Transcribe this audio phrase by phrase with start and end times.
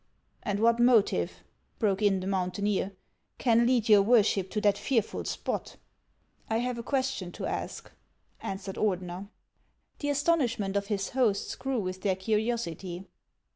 [0.41, 1.43] "And what motive,"
[1.77, 2.93] broke in the mountaineer,
[3.37, 5.75] "can lead your worship to that fearful spot?""
[6.49, 7.91] I have a question to ask,"
[8.41, 9.27] answered Ordener.
[9.99, 13.05] The astonishment of his hosts grew with their curiosity.